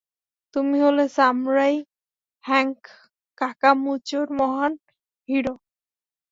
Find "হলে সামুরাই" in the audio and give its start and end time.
0.85-1.75